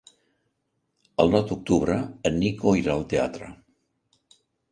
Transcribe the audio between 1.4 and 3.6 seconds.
d'octubre en Nico irà al teatre.